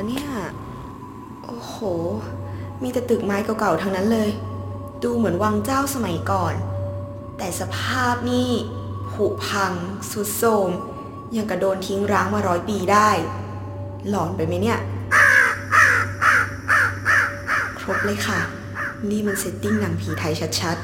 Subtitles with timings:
[0.00, 0.28] ะเนี่ย
[1.44, 1.76] โอ้โห
[2.82, 4.30] มีแต่ตึกไม้เก่าๆทั้งนั้นเลย
[5.02, 6.54] ดูเหมือนวังเจ้าสมัยก่อน
[7.38, 8.50] แต่สภาพนี่
[9.12, 9.72] ผุพัง
[10.10, 10.70] สุดโทรม
[11.36, 13.10] ยังกระโดนทิ้งร้างมาร้อยปีได้
[14.08, 14.78] หลอนไปไหมเนี่ย
[17.80, 18.40] ครบเลยค่ะ
[19.10, 20.76] นี่มันเซตติ้งหนังผีไทยชัด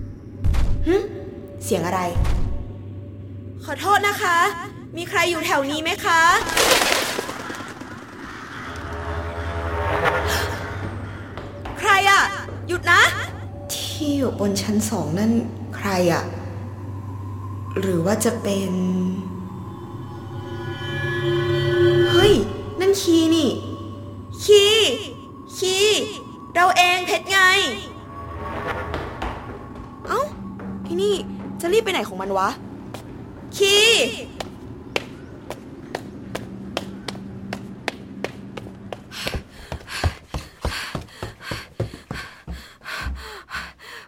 [0.00, 0.94] ๆหึ
[1.64, 2.00] เสียงอะไร
[3.64, 4.36] ขอโทษนะคะ
[4.96, 6.20] มีใครอยู่แถวนี้ไหมคะ
[11.78, 12.22] ใครอะ
[12.67, 13.02] หยุ ดนะ
[13.74, 15.32] ที่อยู่บนชั้นสองนั่น
[15.76, 16.24] ใครอะ
[17.80, 18.72] หรือว่าจะเป็น
[22.10, 22.32] เฮ้ย
[22.80, 23.50] นั่นคีนี่
[24.42, 24.64] คี
[25.56, 25.76] คี
[26.54, 27.38] เราเองเพชรไง
[30.06, 30.20] เอ้า
[30.82, 31.14] ไอ้นี่
[31.60, 32.48] จะรีบไปไหนของมันวะ
[33.56, 33.76] คี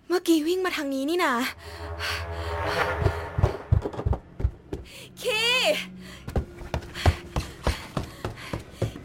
[0.06, 1.34] เมื่อกี้วิ่งมาทางนี้นี่นะ
[5.20, 5.42] คี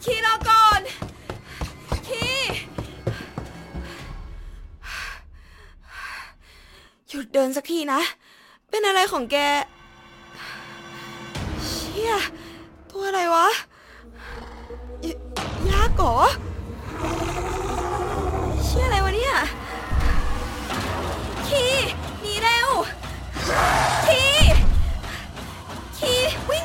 [0.03, 0.81] คีรอก่อน
[2.07, 2.25] คี
[7.07, 8.01] หยุดเดินสักทีนะ
[8.69, 9.37] เป็นอะไรของแก
[11.65, 12.13] เชี่ย
[12.89, 13.47] ตัวอะไรวะ
[15.03, 15.07] ย
[15.69, 16.15] ยากเหรอ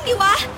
[0.05, 0.50] วิ่ง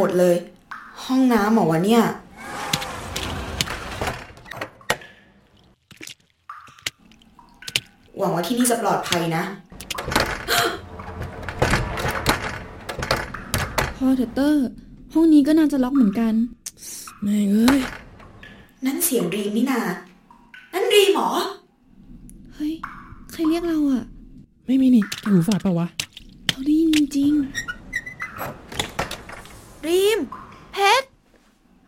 [0.00, 0.36] หมดเลย
[1.04, 2.02] ห้องน้ำเหรอวะเนี่ย
[8.18, 9.42] หวังว่าที่นี่จะปลอดภัยนะ
[13.96, 14.66] พอเถอะเตอร์
[15.12, 16.34] ห้องนี้ก็น่าจะล็อกเหมือนกัน
[17.22, 17.80] แม่งเอ้ย
[18.84, 19.80] นั่นเสียงดรีมนี่นา
[20.72, 21.30] นั่นดรีมเหรอ
[22.54, 22.72] เฮ้ย
[23.32, 24.02] ใครเรียกเราอะ
[24.66, 25.88] ไม่มีนี่แกหูฝาดเปล่าวะ
[26.48, 27.32] เราได้ยินจริง
[29.86, 30.18] รีม
[30.72, 31.06] เพชร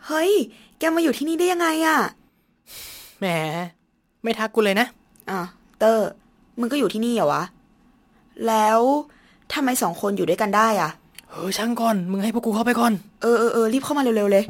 [0.07, 0.31] เฮ้ย
[0.79, 1.99] แกมาอยู่ที่นี่ได้ยังไงอะ
[3.19, 3.27] แหม
[4.23, 4.87] ไม่ทักกูเลยนะ
[5.31, 5.41] อะ
[5.79, 6.09] เตอร์
[6.59, 7.43] มึงก็อยู่ที่นี่เหรอวะ
[8.49, 8.81] แล้ว
[9.53, 10.91] ทำไมสองคนอยู่ด้วยกันได้อะ
[11.31, 12.93] เออช่างก่อน มึงให้พวกกูเข้าไปก่อน
[13.23, 14.45] เออเออเออรีบเข้ามาเร็วๆเลย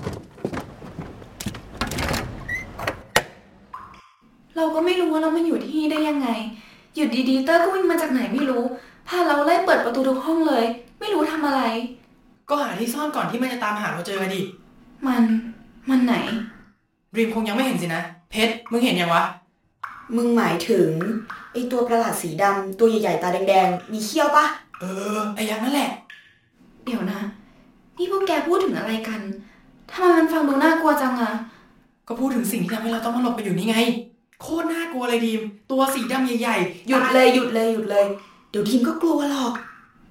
[4.57, 6.29] เราก็ไม่รู้ว่าเรามาอยู่ที่นี่ได้ยังไง
[6.95, 8.63] หยุดดีๆเตอร์ก็วิ่งมาจากไหนไม่รู้
[9.09, 10.65] พาเราไล่เปิดประตูทุกห้องเลย
[11.01, 11.63] ไม่รู้ทำอะไร
[12.53, 14.43] ก็หาที่ซ่อนก่อนที่มันจะตามหาเราเจอดิ
[15.07, 15.23] มัน
[15.91, 16.15] มันไหน
[17.17, 19.25] รีมคงยังไม่เห็นสินะ เพชร มึงเห็นยังวะ
[20.17, 20.89] มึงหมายถึง
[21.53, 24.45] ไอตัวประหลาดสีดำตัวใหญ่ๆตาแดงๆ มีเขี้ยวปะ
[24.81, 24.85] เอ
[25.17, 25.91] อ ไอ้ยักษ์นั่นแหละ
[26.85, 27.21] เดี๋ยวนะ
[27.97, 29.21] นี่พวกแกพูดถึงอะไรกัน
[29.91, 31.33] ทำไมมันฟังดูน่ากลัวจังอะ
[32.09, 33.77] ก็พูดถึงสิ่งที่ทำให้เราต้องมาหลบกันอยู่นี่ไง
[34.41, 35.41] โคตรน่ากลัวเลยดีม
[35.71, 38.07] ตัวสีดำใหญ่ๆหยุดเลยหยุดเลยหยุดเลย
[38.51, 39.53] เดี๋ยวทีมก็กลัวหรอก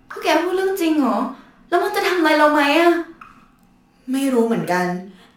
[0.10, 1.18] พวกแกพูดเรื่องจริงเหรอ
[1.72, 2.94] แล้วมันจะทำอะไรเราไหมอะ
[4.12, 4.86] ไม่รู้เหมือนกัน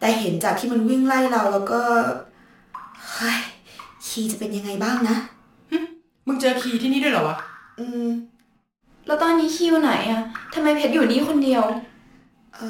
[0.00, 1.80] แต่เห็นจากที่มันวิ่งไล่เราแล้วก็
[3.12, 3.40] เฮ้ย
[4.06, 5.16] คีจะเป็นยังไงบ้างนะ
[6.26, 7.36] มึงเจอคีย์ที่นี่ด้วยเหรอวะ
[7.78, 8.06] อืม
[9.06, 10.22] แล้วตอนนี้คิวไหนอะ
[10.54, 11.64] ทำไมเพชรอยู่นี่คนเดียว
[12.56, 12.62] เอ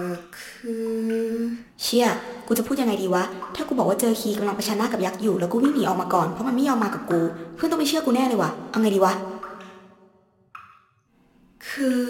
[0.00, 0.04] อ
[0.38, 1.34] คือ
[1.82, 2.06] เชี่ย
[2.46, 3.22] กูจะพูดยังไงดีวะ
[3.54, 7.20] ถ้ากูบอกว่าเจอคีกำลังประชันหน้ากับยักษ์อยู่ แล้วกูวิ่งหนีออกมาก่อนเพราะมันไม่ยอมมากับกู
[7.56, 9.12] เพื่อนต้องไม่เชื่อกูแน่เลยวะเอาไงดีวะ
[11.68, 12.02] คือ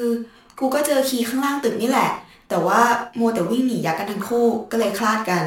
[0.59, 2.11] กูก็เจอคีข้างล่างตึกนี่แหละ
[2.49, 2.81] แต่ว่า
[3.19, 5.45] มัวแต่วิ่งหนียักษ์กันทั้งคู่ก็เลยคลาดกัน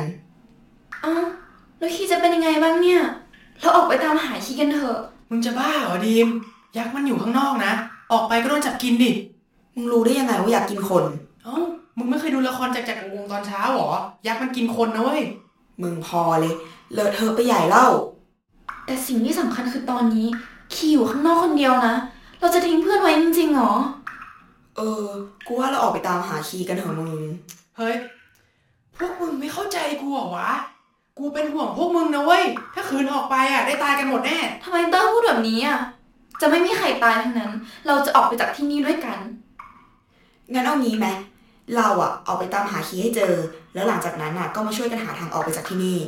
[1.01, 1.13] เอ้า
[1.77, 3.01] แล้วคีจะเป็นยังไงบ้างเนี่ย
[3.61, 4.97] เราออกไปตามหาคีกันเถอะ
[5.29, 6.27] มึงจะบ้าเหรอดีม
[6.77, 7.73] ยักษ์มันอยู่ข้างนอกนะ
[8.11, 9.11] ออกไปก็โดนจับกินดิ
[9.75, 11.03] มึงรู้ได้ยังไงว่าอยากกินคน
[11.43, 11.57] เอ้า
[11.97, 13.91] มึงไม่เคยดูละครจากจักรวงศ์ตอนเช้าเหรอ
[14.27, 15.23] ยักษ์มันกินคนนะเว้ย
[15.81, 16.53] มึงพอเลย
[16.93, 17.87] เลอะเทอะไปใหญ่เล่า
[18.85, 20.27] แต่สิ่งที่สำคัญคือตอนนี้
[20.73, 21.95] คีอยู่ข้างนอกคนเดียวนะ
[22.39, 23.73] เราจะทิ้งเพื่อนไว้จริงๆเหรอ
[24.77, 25.05] เออ
[25.47, 27.23] กูว่าเราออกไปตามหาคีกันเถอะมึง
[27.77, 27.95] เฮ้ย
[28.97, 30.51] พวกมึงไม่เข้าใจกูเหรอวะ
[31.17, 32.43] กูเป็นห่วงพวกมึงนะเว้ย
[32.73, 35.79] ถ้าคืนออกไปอะ ได้ตายกันหมดแน่ ทำไมเตอร์พูดแบบนี้อะ
[36.41, 37.51] จะไม่มีใครตายทั้งนั้น
[37.87, 39.19] เราจะออกไปจากที่นี่ด้วยกัน
[40.53, 41.07] งั้นเอางี้ไหม
[41.75, 43.33] เราอะออกไปตามหาคีย์ให้เจอ
[43.73, 45.99] แล้วหลังจากนั้นอะก็มาช่วยกันหาทางออกไปจากที่นี่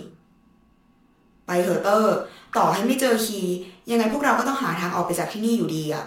[1.48, 2.16] ไปเถอะเตอร์
[2.58, 3.56] ต่อให้ไม่เจอคีย์
[3.90, 6.06] ยังไงพวกเราก็ต้องหาทางออกไปจากที่นี่อยู่ดีอะ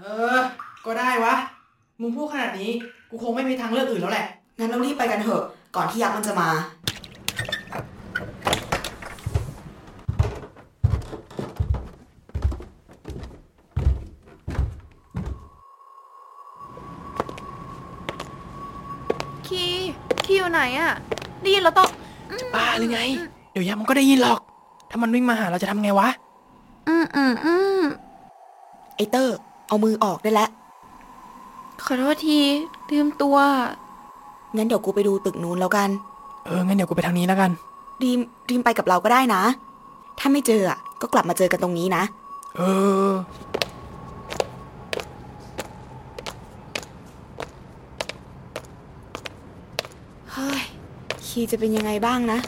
[0.00, 0.06] เอ
[0.36, 0.38] อ
[0.86, 1.34] ก็ได้วะ
[2.00, 2.70] มึงพูดขนาดนี้
[3.10, 4.26] กูคงไม่มีทางเลือกอื่นแล้วแหละ
[4.58, 5.42] งั้นเรารีบไปกันเถอะ
[5.76, 6.48] ก่อนที่ยักษ์มันจะมา
[19.46, 19.64] คี
[20.24, 20.92] คีอยู่ไหนอะ
[21.42, 21.90] ได้ยินแล้วต้อง
[22.54, 23.00] บ้าหรือไง
[23.52, 24.38] เดี๋ยวยักษ์มันก็ได้ยินหรอก
[24.90, 26.08] ถ้ามันวิ่งมาหาเราจะทำไงวะ
[26.88, 27.82] อืมอืมอืม
[28.96, 29.38] ไอเตอร์
[29.70, 30.50] เอามือออกได้แล้ว
[31.84, 32.38] ขอโทษที
[32.90, 33.36] ลืมตัว
[34.56, 35.88] งั้นเดี๋ยวกูไปดูตึกนู้นแล้วกัน
[36.46, 37.50] เออ งั้นเดี๋ยวกูไปทางนี้แล้วกัน
[38.02, 39.42] ดีมดีมไปกับเราก็ได้นะ
[40.18, 42.02] ถ้าไม่เจออะก็กลับมาเจอกันตรงนี้นะ
[42.56, 42.60] เอ
[43.08, 43.10] อ
[50.32, 50.62] เฮ้ย
[51.26, 52.38] คีย์จะเป็นยังไงบ้างนะ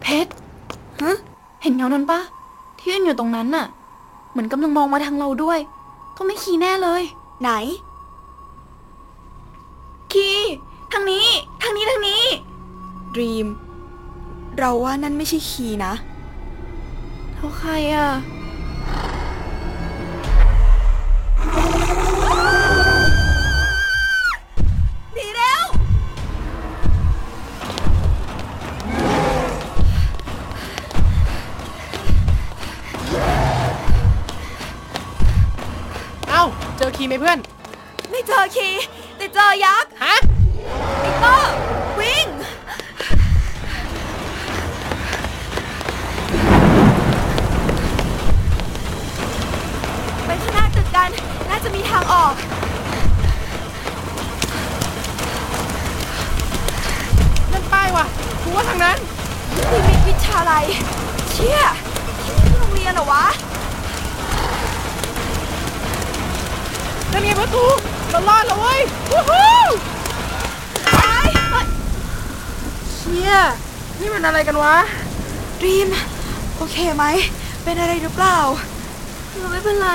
[0.00, 0.32] เพชร
[1.02, 1.16] ฮะ
[1.62, 2.20] เห็นเงานั้นปะ
[2.78, 3.66] ที่ยืนอยู่ตรงนั้นน่ะ
[4.30, 5.58] เหมือนกำลังมองมาทางเราด้วย
[6.16, 7.02] ต้องไม่คีแน่เลย
[7.40, 7.50] ไหน
[10.12, 10.28] คี
[10.92, 11.26] ทางนี้
[11.62, 12.24] ทางนี้ทางนี้
[13.16, 13.46] ดีม
[14.58, 15.92] เราว่านั่นไม่ใช่คีนะ
[17.34, 18.08] เขาใครอะ
[36.98, 37.38] คีย์ไหมเพื่อน
[38.10, 38.84] ไม่เจอคีย์
[39.16, 40.14] แต่เจอยักษ์ฮะ
[41.00, 41.52] ไอเตอร์
[41.98, 42.26] วิ่ง
[50.26, 51.10] ไปข้างหน้าตึกกัน
[51.48, 52.34] น่าจะมีทางออก
[57.52, 58.04] นั่นป้ายว่ะ
[58.42, 58.96] กูว่าทางนั้น
[59.54, 60.64] นี่มิตรวิชาลัย
[61.30, 61.60] เชี่ย
[62.22, 63.26] ที่นี่โรงเรียนเหรอวะ
[67.12, 67.64] นั่นไง ประตู
[68.10, 68.80] เรารอดแล้วเว้ย
[69.10, 69.50] วู้ฮู้
[70.84, 71.06] ไป
[71.50, 71.66] เฮ้ย
[72.94, 73.32] เชี่ย
[74.00, 74.76] นี่มันอะไรกันวะ
[75.60, 75.88] ดรีม
[76.56, 77.04] โอเคไหม
[77.64, 78.38] เป็นอะไรหรือเปล่า
[79.38, 79.90] เราไม่เป็นไร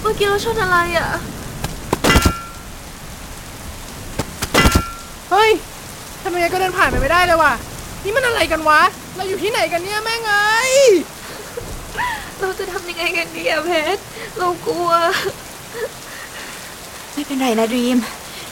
[0.00, 1.08] เมื่อกี้เราชนอะไรอะ
[5.30, 5.50] เฮ้ย
[6.22, 7.52] ทำยังไงก็เดินผ่านไปไม่ได้เลยว่ะ
[8.04, 8.80] นี่มันอะไรกันวะ
[9.16, 10.74] เราอยู่ที่ไหนกันเนี่ยแม่งเอ้ย
[12.40, 14.00] เราจะทำยังไงกันดีอะเพชร
[14.38, 14.90] เรากลัว
[17.18, 17.98] ไม่เป็นไรนะดรีม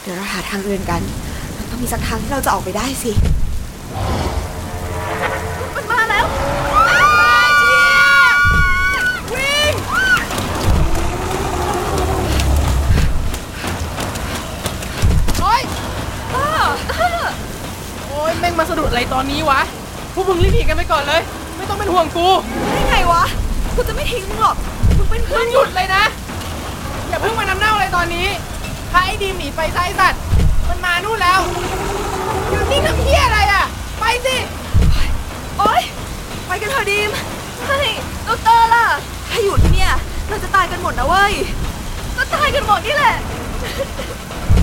[0.03, 1.01] เดี๋ยวเราหาทางอื่นกัน
[1.57, 3.13] มันต้องมีสักทางที่เราจะออกไปได้สิ
[5.75, 6.27] มันมาแล้ว
[9.35, 9.75] วิ่ง
[15.41, 15.63] โอ๊ย
[18.09, 19.61] โอ๊ยแม่งมาสะดุดอะไรตอนนี้วะ
[20.15, 21.21] พวกมึงรีบหนีกันไปก่อนเลย
[21.57, 22.29] ไม่ต้องเป็นห่วงกู
[22.73, 23.25] ได้ไงวะ
[23.75, 24.57] กูจะไม่ทิ้งมึงหรอก
[24.97, 26.05] มึงเป็นเพื่มึอนงหยุดเลยนะ
[27.09, 28.27] อย่าเพิ่งมานำเน่าอะไรตอนนี้
[28.91, 30.21] พาไอ้ดีมหนีไปซะไอ้สัตว์
[30.69, 31.41] มันมานู่นแล้ว
[32.51, 33.65] อยู่นี่ทำเพี้ยอะไรอะ
[33.99, 34.37] ไปสิ
[35.59, 35.83] โอ๊ย
[36.47, 37.11] ไปกันเถอะดีม
[37.67, 37.89] เฮ้ย
[38.27, 38.85] ดอกเตอร์ล่ะ
[39.31, 39.93] ถ้าอยู่ที่เนี่ย
[40.29, 41.35] เราจะตายกันหมดนะเว้ย
[42.17, 43.15] ก็ตายกันหมดนี่แหละ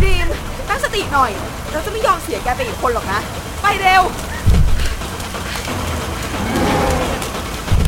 [0.03, 0.27] ดีม
[0.69, 1.31] ตั้งสติหน่อย
[1.71, 3.19] เราจะไม่ยอมเสียแกไปอีกคนหรอกนะ
[3.61, 4.03] ไปเร็ว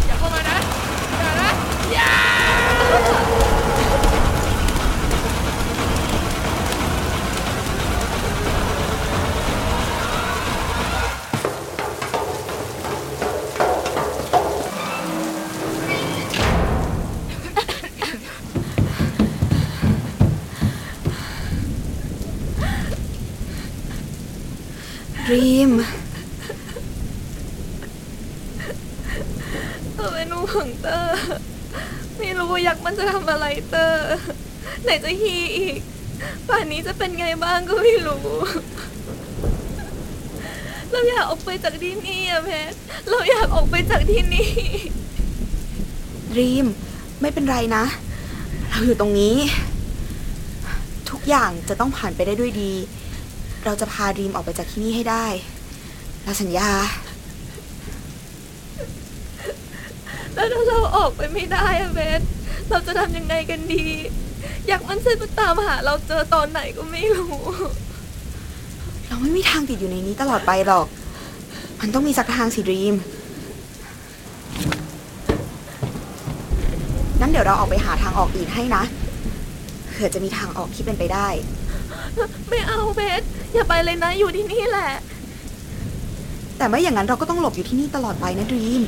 [0.06, 0.58] อย่าเข้ามานะ
[1.20, 1.52] อย่านะ
[1.94, 3.25] อย่า
[25.32, 25.72] ดรีม
[29.96, 31.16] เราเป็นห่วงเตอร์
[32.18, 34.06] ไม่รู้ว่ายักษ์มันจะทำอะไรเตอร์
[34.84, 35.80] ไหนจะฮีอีก
[36.48, 38.26] ป่านนี้จะเป็นไงบ้างก็ไม่รู้
[40.92, 42.78] เราอยากออกไปจากที่นี่อะเพชร
[43.10, 44.50] เราอยากออกไปจากที่นี่
[46.34, 46.66] ดรีม
[47.22, 47.84] ไม่เป็นไรนะ
[48.70, 49.36] เราอยู่ตรงนี้
[51.10, 52.72] ทุกอย่างจะต้องผ่านไปได้ด้วยดี
[53.66, 55.26] เราจะพาดรีมออกไปจากที่นี่ให้ได้
[56.24, 56.72] เราสัญญา
[60.34, 62.26] แล้วถ้าเราออกไปไม่ได้อะเพชร
[62.70, 63.86] เราจะทำยังไงกันดี
[64.68, 67.38] อยากมันจะมาตามหา เราเจอตอนไหนก็ไม่รู้
[69.08, 70.88] เราไม่มีทางติดอยู่ในนี้ตลอดไปหรอก
[71.80, 72.96] มันต้องมีสักทางสิดรีม
[77.20, 78.84] งั้นเดี๋ยวเราออกไปหาทางออกอื่นให้นะ
[79.92, 81.28] เผื่อจะมีทางออกที่เป็นไปได้
[82.50, 83.22] ไม่เอาเบส
[83.54, 84.92] อย่าไปเลยนะอยู่ที่นี่แหละ
[86.58, 88.82] แต่ไม่อย่างนั้นเราก็ต้องหลบอยู่ที่นี่ตลอดไปนะดรีม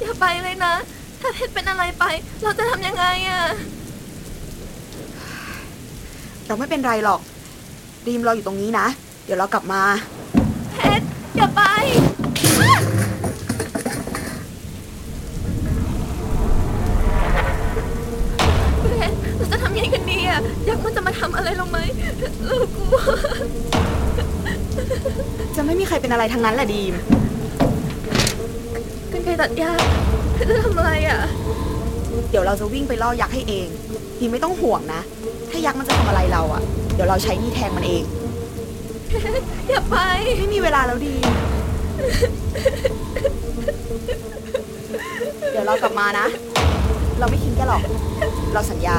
[0.00, 0.74] อย่าไปเลยนะ
[1.20, 2.04] ถ้าเพชรเป็นอะไรไป
[2.42, 3.42] เราจะทำยังไงอะ
[6.46, 7.20] เราไม่เป็นไรหรอก
[8.06, 8.86] ดรีมรออยู่ตรงนี้นะ
[9.24, 9.82] เดี๋ยวเรากลับมา
[10.74, 11.62] เพชรอย่าไป
[21.20, 21.78] ทำอะไรลงไหม
[22.46, 22.96] เรากลัว
[25.56, 26.94] จะไม่มีใครเป็นอะไรทั้งนั้นแหละดีม
[29.12, 29.72] กันไกรตัดหญ้า
[30.34, 31.20] เพชรจะทำอะไรอะ
[32.30, 33.68] เดี๋ยวเราจะวิ่งไปล่อยักษ์ให้เอง
[34.18, 35.00] ดีมไม่ต้องห่วงนะ
[35.50, 36.62] ถ้ายักษ์มันจะทำอะไรเราอะ่ะ
[36.94, 38.02] เดี๋ยวเราใช้นี่แทงมันเอง
[39.08, 39.96] เพชรอย่าไป
[40.36, 41.26] ไม่มีเวลาแล้วดีม
[45.50, 46.26] เดี๋ยวเรากลับมานะ
[47.18, 47.82] เราไม่ทิ้งแกหรอก
[48.52, 48.98] เราสัญญา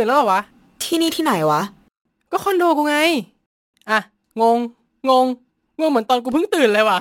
[0.00, 0.42] ตื่นแล้วเหรอวะ
[0.84, 1.62] ที่นี่ที่ไหนวะ
[2.32, 2.96] ก็คอนโดกูไง
[3.90, 3.98] อะ
[4.40, 4.58] งง
[5.08, 5.26] งง
[5.80, 6.98] งงเหมือนตอนกูเพิ่งตื่นเลยว่ะ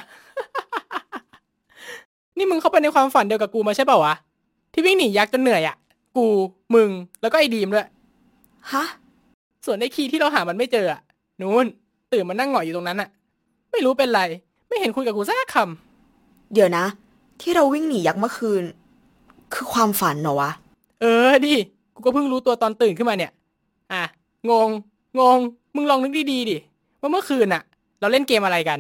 [2.38, 4.16] นี่มึงเข้าไปในความฝันเดียวกับกูมาใช่เปล่าวะ
[4.74, 5.76] ที่วิ่งหนียักษ์จนเหนื่อยอะ
[6.18, 6.26] กู
[6.76, 6.90] มึง
[7.22, 7.88] แล้วก็ไอ้ดีมด้วย
[8.72, 8.84] ฮะ
[9.66, 11.02] ส่วนไอ้คีย์ที่เราหามันไม่เจออะ
[11.40, 11.66] นู้น
[12.14, 13.10] ตื่นมานั่งหงอยอยู่ตรงนั้นอะ
[13.72, 14.22] ไม่รู้เป็นไร
[14.68, 15.58] ไม่เห็นคุยกับกูสักค
[16.54, 16.86] เดี๋ยวนะ
[17.42, 18.64] ที่เราวิ่งหนียักษ์เมื่อคืน
[19.54, 21.56] คือความฝันเหรอวะำเออดิ
[22.00, 23.32] กูก็เพิ่งรู้ตัวตอนตื่นขึ้นมาเนี่ย
[23.94, 24.04] อะ
[24.50, 24.70] งง
[25.20, 25.40] งง
[25.76, 26.58] มึงลองนึกดีๆดิ
[27.02, 27.64] ว่าเมื่อคืนอะ
[28.00, 28.80] เราเล่นเกมอะไรกัน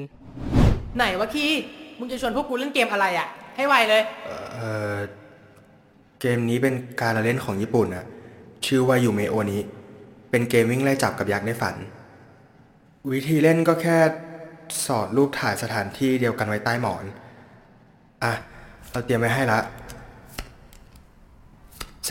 [0.95, 1.59] ไหนวะคีย์
[1.99, 4.97] มึงจะชวนพวกกูเล่นเกมอะไรอะให้ไวเลย เอ่อ
[6.21, 8.05] เกมนี้เป็นการละเล่นของญี่ปุ่นอะ
[8.65, 9.61] ชื่อว่ายูเมโอนี้
[10.29, 11.75] เป็นเกมวิ่งไล่จับกับยักษ์ในฝัน
[13.11, 13.97] วิธีเล่นก็แค่
[14.85, 17.05] สอดรูปถ่ายสถานที่เดียวกันไว้ใต้หมอน
[18.23, 18.33] อะ
[18.91, 19.59] เราเตรียมไว้ให้ละ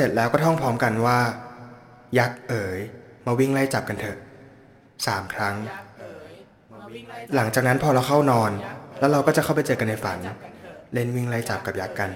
[0.00, 1.18] เสร็จแล้วก็ท่องพร้อมกันว่า
[2.18, 2.78] ยักษ์เอ๋ย
[3.26, 4.18] มาวิ่งไล่จับกันเถอะ
[5.06, 5.56] สามครั้ง
[7.34, 8.50] หลังจากนั้นพอเราเข้านอน
[8.98, 10.18] แล้วเราก็จะเข้าไปเจอกันในฝัน
[10.92, 12.10] เล่นวิ่งไล่จับกับยักษ์กัน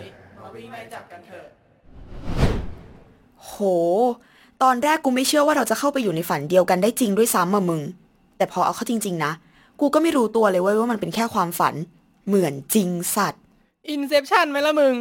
[3.46, 3.54] โห
[4.62, 7.82] ตอนแรกกูไม่เชื่อว่าเราจะเข้าไปอยู่ในฝันเดียวกันได้จริงด้วยซ้ำอะมึง
[8.36, 9.32] แต่พอเอาเข้าจริง ๆ นะ
[9.80, 11.74] กูก็ไม่รู้ตัวเลยเว้ยว่ามันเป็นแค่ความฝัน
[12.26, 13.42] เหมือนจริงสัตว์
[13.90, 14.94] Inception ไหมล่ะมึง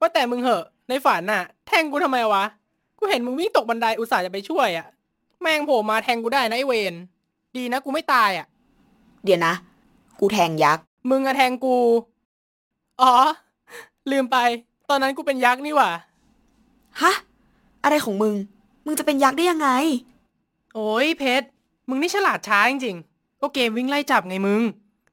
[0.00, 2.44] ว่าแต่มึงเหอะ ในฝันน่ะ แทงกูทำไมวะ
[2.98, 4.86] กูเห็นมึงวิ่งตกบันไดอุตส่าห์จะไปช่วยอะ
[5.40, 6.94] แม่งโผล่มาแทงกูได้นะไอเวร
[7.56, 8.46] ดีนะกูไม่ตายอะ
[9.24, 9.54] เดี๋ยวนะ
[10.20, 11.76] กูแทงยักษ์ มึงอะแทงกู
[13.00, 13.12] อ๋อ
[14.10, 14.36] ลืมไป
[14.88, 15.90] ตอนนั้นกูเป็นยักษ์นี่หว่า
[17.02, 17.12] ฮะ
[17.84, 18.34] อะไรของมึง
[18.84, 19.68] มึงจะเป็นยักษ์ได้ยังไง
[20.74, 21.46] โอ้ยเพชร
[21.88, 24.62] มึงนี่ฉลาดช้าจริงๆ ก็เกมวิ่งไล่จับไงมึง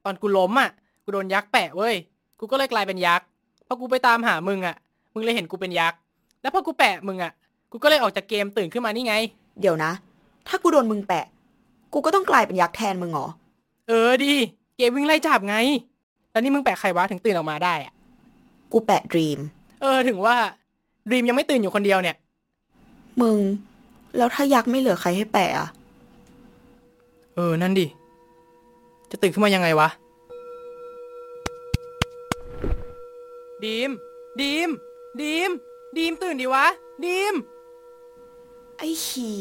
[0.06, 0.70] ตอนกูล้มอะ
[1.04, 1.96] กูโดนยักษ์แปะเว้ย
[2.40, 3.26] กูก็เลยกลายเป็นยักษ์
[3.68, 4.76] พอกูไปตามหามึงอะ
[5.14, 6.00] มึงเลยเห็นกูเป็นยักษ์
[6.46, 7.32] แล้วพอกูแปะมึงอะ
[7.72, 9.16] กูก็เลยออกจากเกมตื่นขึ้นมานี่ไง
[9.62, 9.92] เดี๋ยวนะ
[10.48, 11.26] ถ้ากูโดนมึงแปะ
[11.94, 13.28] กูก็ต้องกลายเป็นยักษ์แทนมึงเหรอ
[13.88, 14.34] เออดี
[14.78, 15.56] เกมวิ่งไล่จับไง
[16.32, 17.94] แล้วนี่มึงแปะใครวะถึงตื่นออกมาได้อะ
[18.72, 19.40] กูแปะดรีม
[19.82, 20.36] เออถึงว่า
[21.12, 22.16] ดีมยังไม่ตื่นอยู่คนเดียวเนี่ย
[23.22, 23.38] มึง
[24.18, 25.68] แล้วถ้ายักษ์ไม่เหลือใครให้แปะอะ
[27.36, 27.86] เออ นั่นดิ
[29.12, 29.90] จะตื่นขึ้นมายังไงวะ
[33.64, 33.92] ดีม
[34.42, 34.70] ดีม
[35.22, 35.52] ดีม
[35.98, 36.66] ดีมตื่นดิวะ
[37.06, 37.36] ดีม
[38.78, 39.32] ไอ้คี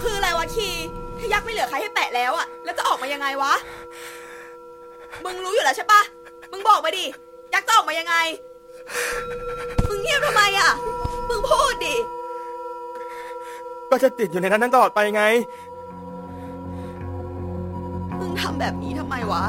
[0.00, 0.70] คืออะไรวะคี
[1.18, 3.54] ถ้ายักษ์ไม่เหลือใครให้แปะแล้วอะแล้วจะออกมายังไงวะ
[5.24, 6.00] มึงรู้อยู่แล้วใช่ปะ
[6.50, 7.04] มึงบอกมาดิ
[7.54, 8.14] ยักษ์จะออกมายังไง
[9.88, 10.70] มึงเงียบทำไมอะ
[11.28, 11.96] มึงพูดดิ
[13.90, 15.24] ก็จะติดอยู่ในนั้นตลอดไปไง
[18.18, 19.44] มึงทำแบบนี้ทำไมวะ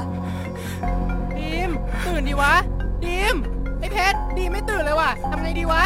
[1.37, 1.69] ดีม
[2.05, 2.53] ตื่นดิวะ
[3.05, 3.35] ดีม
[3.79, 5.83] ไอเพชรดีมไม่ตื่นเลยว่ะทำไงดีวะ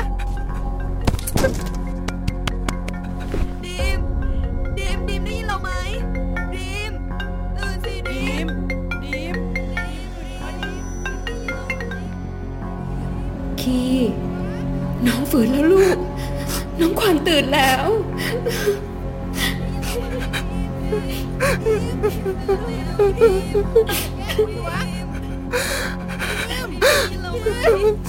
[3.65, 3.99] ดีม
[4.77, 5.69] ดีม ดีมได้ยินเราไหม
[6.55, 6.91] ดีม
[7.57, 8.55] ตื่นสิดีดีม ม
[9.03, 9.35] ดีม
[13.61, 13.81] คี
[15.05, 15.97] น้องฝืนแล้วลูก
[16.79, 17.85] น้องขวัญตื่นแล้ว
[19.71, 21.19] ดีวะดีมดี
[24.91, 24.92] ม
[27.43, 28.02] Bye.